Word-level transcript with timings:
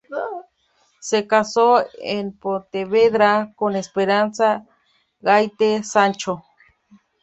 Se 0.99 1.27
casó 1.27 1.85
en 1.99 2.35
Pontevedra 2.35 3.53
con 3.55 3.75
Esperanza 3.75 4.65
Gaite 5.19 5.83
Sancho. 5.83 6.43